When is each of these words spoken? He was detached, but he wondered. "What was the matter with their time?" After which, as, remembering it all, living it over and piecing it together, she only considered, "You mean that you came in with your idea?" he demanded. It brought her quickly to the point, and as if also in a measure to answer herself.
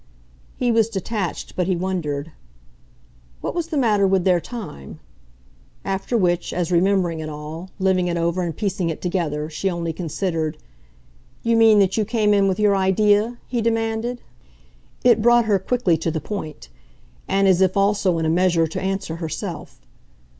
He 0.57 0.71
was 0.71 0.89
detached, 0.89 1.55
but 1.55 1.67
he 1.67 1.75
wondered. 1.75 2.31
"What 3.41 3.53
was 3.53 3.67
the 3.67 3.77
matter 3.77 4.07
with 4.07 4.23
their 4.23 4.41
time?" 4.41 4.99
After 5.85 6.17
which, 6.17 6.51
as, 6.53 6.71
remembering 6.71 7.19
it 7.19 7.29
all, 7.29 7.69
living 7.77 8.07
it 8.07 8.17
over 8.17 8.41
and 8.41 8.57
piecing 8.57 8.89
it 8.89 8.99
together, 8.99 9.47
she 9.47 9.69
only 9.69 9.93
considered, 9.93 10.57
"You 11.43 11.55
mean 11.55 11.77
that 11.77 11.97
you 11.97 12.03
came 12.05 12.33
in 12.33 12.47
with 12.47 12.59
your 12.59 12.75
idea?" 12.75 13.37
he 13.47 13.61
demanded. 13.61 14.23
It 15.03 15.21
brought 15.21 15.45
her 15.45 15.59
quickly 15.59 15.97
to 15.97 16.09
the 16.09 16.19
point, 16.19 16.69
and 17.27 17.47
as 17.47 17.61
if 17.61 17.77
also 17.77 18.17
in 18.17 18.25
a 18.25 18.27
measure 18.27 18.65
to 18.65 18.81
answer 18.81 19.17
herself. 19.17 19.81